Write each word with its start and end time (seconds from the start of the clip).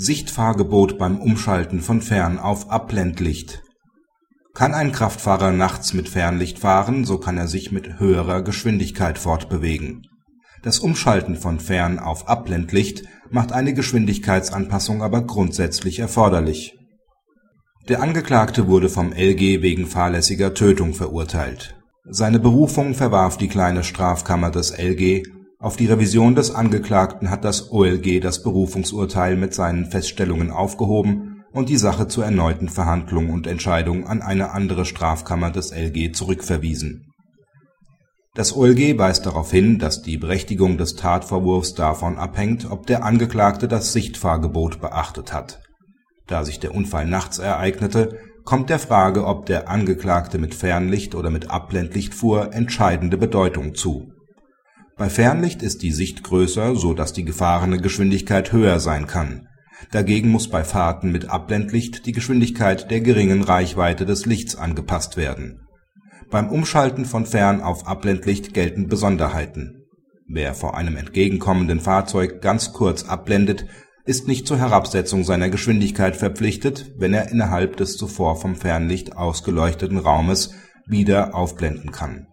Sichtfahrgebot 0.00 0.96
beim 0.96 1.18
Umschalten 1.18 1.80
von 1.80 2.02
Fern- 2.02 2.38
auf 2.38 2.70
Abblendlicht 2.70 3.64
Kann 4.54 4.72
ein 4.72 4.92
Kraftfahrer 4.92 5.50
nachts 5.50 5.92
mit 5.92 6.08
Fernlicht 6.08 6.60
fahren, 6.60 7.04
so 7.04 7.18
kann 7.18 7.36
er 7.36 7.48
sich 7.48 7.72
mit 7.72 7.98
höherer 7.98 8.42
Geschwindigkeit 8.42 9.18
fortbewegen. 9.18 10.06
Das 10.62 10.78
Umschalten 10.78 11.34
von 11.34 11.58
Fern- 11.58 11.98
auf 11.98 12.28
Abblendlicht 12.28 13.08
macht 13.28 13.50
eine 13.50 13.74
Geschwindigkeitsanpassung 13.74 15.02
aber 15.02 15.22
grundsätzlich 15.22 15.98
erforderlich. 15.98 16.78
Der 17.88 18.00
Angeklagte 18.00 18.68
wurde 18.68 18.90
vom 18.90 19.12
LG 19.12 19.62
wegen 19.62 19.88
fahrlässiger 19.88 20.54
Tötung 20.54 20.94
verurteilt. 20.94 21.74
Seine 22.04 22.38
Berufung 22.38 22.94
verwarf 22.94 23.36
die 23.36 23.48
Kleine 23.48 23.82
Strafkammer 23.82 24.52
des 24.52 24.70
LG 24.78 25.24
auf 25.60 25.76
die 25.76 25.86
Revision 25.86 26.36
des 26.36 26.52
Angeklagten 26.54 27.30
hat 27.30 27.44
das 27.44 27.72
OLG 27.72 28.20
das 28.20 28.44
Berufungsurteil 28.44 29.36
mit 29.36 29.54
seinen 29.54 29.86
Feststellungen 29.86 30.52
aufgehoben 30.52 31.44
und 31.50 31.68
die 31.68 31.78
Sache 31.78 32.06
zur 32.06 32.24
erneuten 32.24 32.68
Verhandlung 32.68 33.30
und 33.30 33.48
Entscheidung 33.48 34.06
an 34.06 34.22
eine 34.22 34.52
andere 34.52 34.84
Strafkammer 34.84 35.50
des 35.50 35.72
LG 35.72 36.12
zurückverwiesen. 36.12 37.12
Das 38.34 38.54
OLG 38.54 38.98
weist 38.98 39.26
darauf 39.26 39.50
hin, 39.50 39.80
dass 39.80 40.02
die 40.02 40.16
Berechtigung 40.16 40.78
des 40.78 40.94
Tatvorwurfs 40.94 41.74
davon 41.74 42.18
abhängt, 42.18 42.70
ob 42.70 42.86
der 42.86 43.02
Angeklagte 43.02 43.66
das 43.66 43.92
Sichtfahrgebot 43.92 44.80
beachtet 44.80 45.32
hat. 45.32 45.60
Da 46.28 46.44
sich 46.44 46.60
der 46.60 46.72
Unfall 46.72 47.06
nachts 47.06 47.38
ereignete, 47.38 48.20
kommt 48.44 48.70
der 48.70 48.78
Frage, 48.78 49.26
ob 49.26 49.46
der 49.46 49.68
Angeklagte 49.68 50.38
mit 50.38 50.54
Fernlicht 50.54 51.16
oder 51.16 51.30
mit 51.30 51.50
Abblendlicht 51.50 52.14
fuhr, 52.14 52.54
entscheidende 52.54 53.16
Bedeutung 53.16 53.74
zu 53.74 54.12
bei 54.98 55.08
Fernlicht 55.08 55.62
ist 55.62 55.82
die 55.82 55.92
Sicht 55.92 56.24
größer, 56.24 56.74
so 56.74 56.92
dass 56.92 57.12
die 57.12 57.24
gefahrene 57.24 57.78
Geschwindigkeit 57.78 58.52
höher 58.52 58.80
sein 58.80 59.06
kann. 59.06 59.46
Dagegen 59.92 60.28
muss 60.28 60.48
bei 60.48 60.64
Fahrten 60.64 61.12
mit 61.12 61.30
Abblendlicht 61.30 62.04
die 62.04 62.12
Geschwindigkeit 62.12 62.90
der 62.90 63.00
geringen 63.00 63.44
Reichweite 63.44 64.04
des 64.04 64.26
Lichts 64.26 64.56
angepasst 64.56 65.16
werden. 65.16 65.60
Beim 66.30 66.48
Umschalten 66.48 67.04
von 67.04 67.26
Fern- 67.26 67.60
auf 67.62 67.86
Abblendlicht 67.86 68.52
gelten 68.52 68.88
Besonderheiten. 68.88 69.84
Wer 70.26 70.54
vor 70.54 70.76
einem 70.76 70.96
entgegenkommenden 70.96 71.78
Fahrzeug 71.78 72.42
ganz 72.42 72.72
kurz 72.72 73.04
abblendet, 73.04 73.66
ist 74.04 74.26
nicht 74.26 74.48
zur 74.48 74.58
Herabsetzung 74.58 75.22
seiner 75.22 75.48
Geschwindigkeit 75.48 76.16
verpflichtet, 76.16 76.92
wenn 76.98 77.14
er 77.14 77.30
innerhalb 77.30 77.76
des 77.76 77.96
zuvor 77.96 78.36
vom 78.36 78.56
Fernlicht 78.56 79.16
ausgeleuchteten 79.16 79.98
Raumes 79.98 80.54
wieder 80.86 81.36
aufblenden 81.36 81.92
kann 81.92 82.26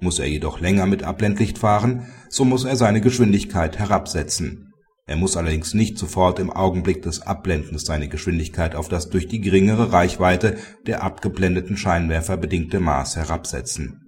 muss 0.00 0.18
er 0.18 0.26
jedoch 0.26 0.60
länger 0.60 0.86
mit 0.86 1.02
Abblendlicht 1.02 1.58
fahren, 1.58 2.06
so 2.28 2.44
muss 2.44 2.64
er 2.64 2.76
seine 2.76 3.00
Geschwindigkeit 3.00 3.78
herabsetzen. 3.78 4.72
Er 5.06 5.16
muss 5.16 5.36
allerdings 5.36 5.74
nicht 5.74 5.98
sofort 5.98 6.38
im 6.38 6.50
Augenblick 6.50 7.02
des 7.02 7.20
Abblendens 7.20 7.84
seine 7.84 8.08
Geschwindigkeit 8.08 8.74
auf 8.74 8.88
das 8.88 9.10
durch 9.10 9.28
die 9.28 9.40
geringere 9.40 9.92
Reichweite 9.92 10.56
der 10.86 11.02
abgeblendeten 11.02 11.76
Scheinwerfer 11.76 12.36
bedingte 12.36 12.80
Maß 12.80 13.16
herabsetzen. 13.16 14.00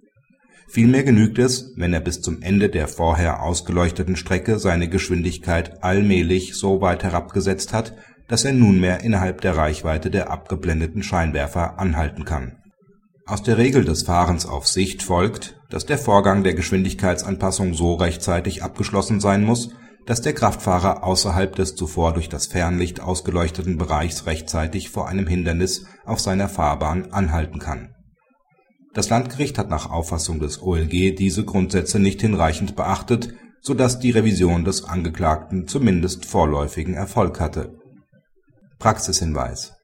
Vielmehr 0.69 1.05
genügt 1.05 1.39
es, 1.39 1.75
wenn 1.77 1.93
er 1.93 2.01
bis 2.01 2.23
zum 2.23 2.43
Ende 2.43 2.71
der 2.71 2.89
vorher 2.89 3.43
ausgeleuchteten 3.43 4.17
Strecke 4.17 4.59
seine 4.59 4.89
Geschwindigkeit 4.89 5.85
allmählich 5.85 6.55
so 6.55 6.81
weit 6.81 7.05
herabgesetzt 7.05 7.73
hat, 7.73 7.95
dass 8.27 8.45
er 8.45 8.53
nunmehr 8.53 9.05
innerhalb 9.05 9.43
der 9.43 9.57
Reichweite 9.57 10.11
der 10.11 10.31
abgeblendeten 10.31 11.03
Scheinwerfer 11.03 11.79
anhalten 11.79 12.25
kann 12.25 12.57
aus 13.27 13.43
der 13.43 13.59
Regel 13.59 13.85
des 13.85 14.05
Fahrens 14.05 14.47
auf 14.47 14.69
Sicht 14.69 15.03
folgt, 15.03 15.56
dass 15.71 15.87
der 15.87 15.99
Vorgang 15.99 16.45
der 16.45 16.55
Geschwindigkeitsanpassung 16.55 17.75
so 17.75 17.95
rechtzeitig 17.95 18.63
abgeschlossen 18.63 19.21
sein 19.21 19.45
muss, 19.45 19.71
dass 20.07 20.21
der 20.21 20.35
Kraftfahrer 20.35 21.03
außerhalb 21.03 21.55
des 21.57 21.75
zuvor 21.75 22.15
durch 22.15 22.29
das 22.29 22.47
Fernlicht 22.47 23.01
ausgeleuchteten 23.01 23.77
Bereichs 23.77 24.27
rechtzeitig 24.27 24.91
vor 24.91 25.09
einem 25.09 25.27
Hindernis 25.27 25.87
auf 26.05 26.21
seiner 26.21 26.49
Fahrbahn 26.49 27.13
anhalten 27.13 27.59
kann. 27.59 27.95
Das 28.95 29.11
Landgericht 29.11 29.59
hat 29.59 29.69
nach 29.69 29.91
Auffassung 29.91 30.39
des 30.39 30.63
OLG 30.63 31.15
diese 31.17 31.45
Grundsätze 31.45 31.99
nicht 31.99 32.21
hinreichend 32.21 32.77
beachtet, 32.77 33.35
so 33.61 33.75
dass 33.75 33.99
die 33.99 34.13
Revision 34.13 34.65
des 34.65 34.85
Angeklagten 34.85 35.67
zumindest 35.67 36.25
vorläufigen 36.25 36.95
Erfolg 36.95 37.41
hatte. 37.41 37.75
Praxishinweis 38.79 39.76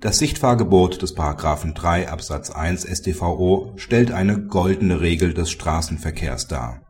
das 0.00 0.18
Sichtfahrgebot 0.18 1.02
des§ 1.02 1.16
3 1.74 2.08
Absatz 2.08 2.50
1 2.50 2.86
StVO 2.86 3.72
stellt 3.76 4.12
eine 4.12 4.38
goldene 4.46 5.00
Regel 5.00 5.34
des 5.34 5.50
Straßenverkehrs 5.50 6.46
dar. 6.46 6.82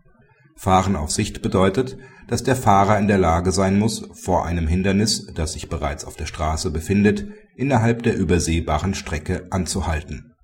Fahren 0.56 0.94
auf 0.94 1.10
Sicht 1.10 1.40
bedeutet, 1.40 1.96
dass 2.26 2.42
der 2.42 2.56
Fahrer 2.56 2.98
in 2.98 3.08
der 3.08 3.16
Lage 3.16 3.52
sein 3.52 3.78
muss, 3.78 4.06
vor 4.12 4.44
einem 4.44 4.68
Hindernis, 4.68 5.26
das 5.34 5.54
sich 5.54 5.70
bereits 5.70 6.04
auf 6.04 6.16
der 6.16 6.26
Straße 6.26 6.70
befindet, 6.70 7.26
innerhalb 7.56 8.02
der 8.02 8.14
übersehbaren 8.14 8.92
Strecke 8.92 9.46
anzuhalten. 9.50 10.34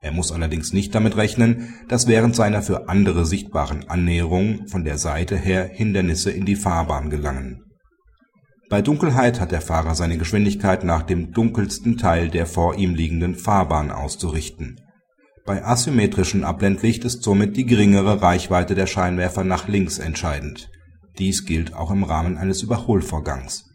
Er 0.00 0.10
muss 0.10 0.32
allerdings 0.32 0.72
nicht 0.72 0.94
damit 0.96 1.16
rechnen, 1.16 1.74
dass 1.88 2.08
während 2.08 2.34
seiner 2.34 2.62
für 2.62 2.88
andere 2.88 3.26
sichtbaren 3.26 3.88
Annäherungen 3.88 4.66
von 4.66 4.84
der 4.84 4.98
Seite 4.98 5.36
her 5.36 5.70
Hindernisse 5.72 6.32
in 6.32 6.46
die 6.46 6.56
Fahrbahn 6.56 7.10
gelangen 7.10 7.67
bei 8.68 8.82
Dunkelheit 8.82 9.40
hat 9.40 9.52
der 9.52 9.60
Fahrer 9.60 9.94
seine 9.94 10.18
Geschwindigkeit 10.18 10.84
nach 10.84 11.02
dem 11.02 11.32
dunkelsten 11.32 11.96
Teil 11.96 12.28
der 12.28 12.46
vor 12.46 12.76
ihm 12.76 12.94
liegenden 12.94 13.34
Fahrbahn 13.34 13.90
auszurichten. 13.90 14.80
Bei 15.46 15.64
asymmetrischem 15.64 16.44
Abblendlicht 16.44 17.04
ist 17.04 17.22
somit 17.22 17.56
die 17.56 17.64
geringere 17.64 18.20
Reichweite 18.20 18.74
der 18.74 18.86
Scheinwerfer 18.86 19.44
nach 19.44 19.68
links 19.68 19.98
entscheidend. 19.98 20.70
Dies 21.18 21.46
gilt 21.46 21.74
auch 21.74 21.90
im 21.90 22.04
Rahmen 22.04 22.36
eines 22.36 22.62
Überholvorgangs 22.62 23.68